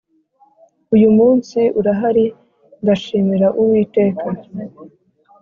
uyu 0.95 1.09
munsi 1.17 1.59
urahari, 1.79 2.25
ndashimira 2.83 3.47
uwiteka. 3.59 4.27